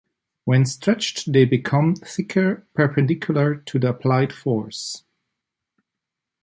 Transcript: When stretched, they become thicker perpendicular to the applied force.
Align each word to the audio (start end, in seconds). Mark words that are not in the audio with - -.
When 0.45 0.65
stretched, 0.65 1.31
they 1.31 1.45
become 1.45 1.93
thicker 1.93 2.65
perpendicular 2.73 3.57
to 3.57 3.77
the 3.77 3.89
applied 3.89 4.33
force. 4.33 5.03